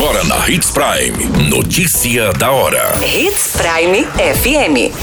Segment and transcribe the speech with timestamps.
[0.00, 1.50] Agora na Hits Prime.
[1.50, 2.94] Notícia da hora.
[3.04, 4.94] Hits Prime FM.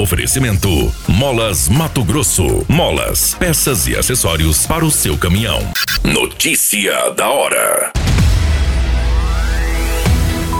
[0.00, 0.68] Oferecimento:
[1.08, 2.64] Molas Mato Grosso.
[2.68, 5.58] Molas, peças e acessórios para o seu caminhão.
[6.04, 7.92] Notícia da hora.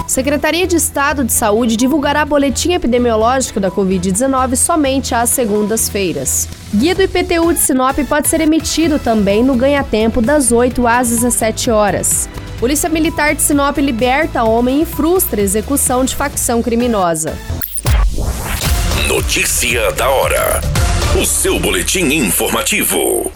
[0.09, 6.49] Secretaria de Estado de Saúde divulgará boletim epidemiológico da Covid-19 somente às segundas-feiras.
[6.75, 11.71] Guia do IPTU de Sinop pode ser emitido também no ganha-tempo das 8 às 17
[11.71, 12.29] horas.
[12.59, 17.37] Polícia Militar de Sinop liberta homem e frustra execução de facção criminosa.
[19.07, 20.63] Notícia da hora.
[21.21, 23.31] O seu boletim informativo.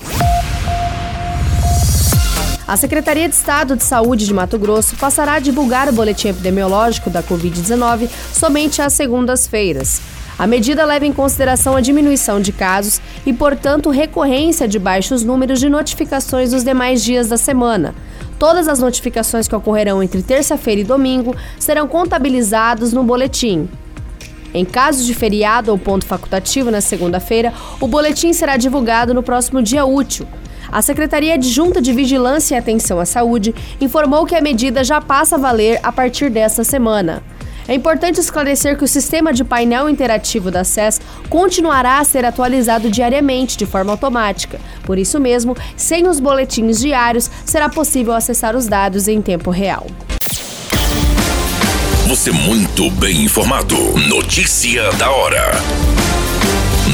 [2.67, 7.11] A Secretaria de Estado de Saúde de Mato Grosso passará a divulgar o boletim epidemiológico
[7.11, 10.01] da Covid-19 somente às segundas-feiras.
[10.39, 15.61] A medida leva em consideração a diminuição de casos e, portanto, recorrência de baixos números
[15.61, 17.95] de notificações nos demais dias da semana.
[18.41, 23.69] Todas as notificações que ocorrerão entre terça-feira e domingo serão contabilizadas no boletim.
[24.55, 29.63] Em casos de feriado ou ponto facultativo na segunda-feira, o boletim será divulgado no próximo
[29.63, 30.27] dia útil.
[30.73, 35.37] A Secretaria Adjunta de Vigilância e Atenção à Saúde informou que a medida já passa
[35.37, 37.23] a valer a partir desta semana.
[37.71, 42.91] É importante esclarecer que o sistema de painel interativo da SES continuará a ser atualizado
[42.91, 44.59] diariamente de forma automática.
[44.83, 49.87] Por isso mesmo, sem os boletins diários, será possível acessar os dados em tempo real.
[52.09, 53.77] Você muito bem informado.
[54.09, 55.53] Notícia da hora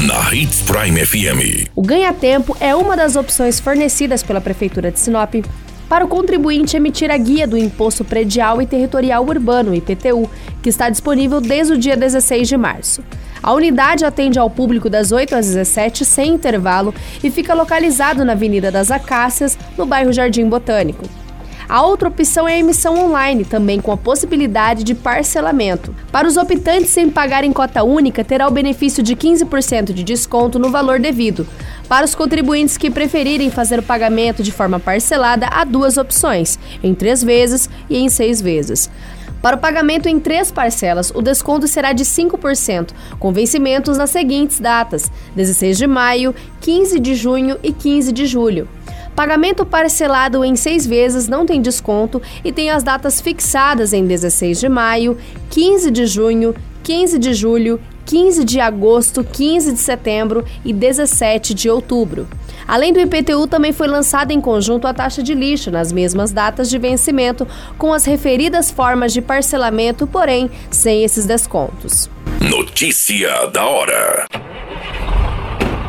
[0.05, 1.69] na Hits Prime FM.
[1.75, 5.33] O ganha-tempo é uma das opções fornecidas pela Prefeitura de Sinop
[5.89, 10.29] para o contribuinte emitir a guia do Imposto Predial e Territorial Urbano, IPTU,
[10.61, 13.03] que está disponível desde o dia 16 de março.
[13.41, 16.93] A unidade atende ao público das 8 às 17 sem intervalo
[17.23, 21.05] e fica localizado na Avenida das Acácias, no bairro Jardim Botânico.
[21.69, 25.93] A outra opção é a emissão online, também com a possibilidade de parcelamento.
[26.09, 30.57] Para os optantes sem pagar em cota única, terá o benefício de 15% de desconto
[30.57, 31.45] no valor devido.
[31.89, 36.95] Para os contribuintes que preferirem fazer o pagamento de forma parcelada, há duas opções: em
[36.95, 38.89] três vezes e em seis vezes.
[39.41, 44.61] Para o pagamento em três parcelas, o desconto será de 5%, com vencimentos nas seguintes
[44.61, 48.69] datas: 16 de maio, 15 de junho e 15 de julho.
[49.17, 54.59] Pagamento parcelado em seis vezes não tem desconto e tem as datas fixadas em 16
[54.59, 55.17] de maio,
[55.49, 61.67] 15 de junho, 15 de julho, 15 de agosto, 15 de setembro e 17 de
[61.67, 62.27] outubro.
[62.67, 66.69] Além do IPTU, também foi lançada em conjunto a taxa de lixo nas mesmas datas
[66.69, 72.07] de vencimento, com as referidas formas de parcelamento, porém sem esses descontos.
[72.39, 74.46] Notícia da hora.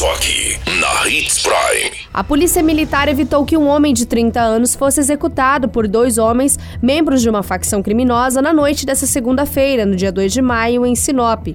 [0.00, 1.90] Só aqui, na Hits Prime.
[2.14, 6.58] A Polícia Militar evitou que um homem de 30 anos fosse executado por dois homens,
[6.80, 10.94] membros de uma facção criminosa, na noite dessa segunda-feira, no dia 2 de maio, em
[10.94, 11.48] Sinop.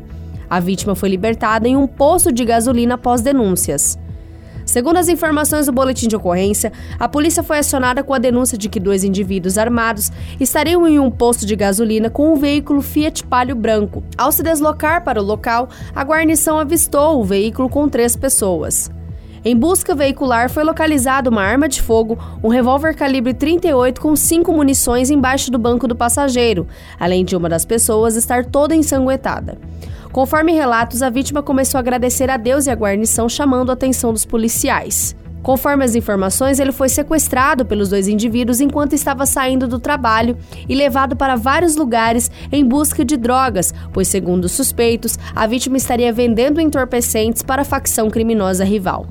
[0.48, 3.98] A vítima foi libertada em um posto de gasolina após denúncias.
[4.76, 6.70] Segundo as informações do boletim de ocorrência,
[7.00, 11.10] a polícia foi acionada com a denúncia de que dois indivíduos armados estariam em um
[11.10, 14.04] posto de gasolina com um veículo Fiat Palio branco.
[14.18, 18.92] Ao se deslocar para o local, a guarnição avistou o veículo com três pessoas.
[19.46, 24.52] Em busca veicular foi localizada uma arma de fogo, um revólver calibre 38 com cinco
[24.52, 26.68] munições embaixo do banco do passageiro,
[27.00, 29.58] além de uma das pessoas estar toda ensanguentada.
[30.16, 34.14] Conforme relatos, a vítima começou a agradecer a Deus e a guarnição, chamando a atenção
[34.14, 35.14] dos policiais.
[35.44, 40.38] Conforme as informações, ele foi sequestrado pelos dois indivíduos enquanto estava saindo do trabalho
[40.70, 45.76] e levado para vários lugares em busca de drogas, pois, segundo os suspeitos, a vítima
[45.76, 49.06] estaria vendendo entorpecentes para a facção criminosa rival.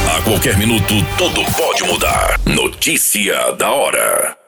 [0.09, 2.41] A qualquer minuto, tudo pode mudar.
[2.45, 4.42] Notícia da hora.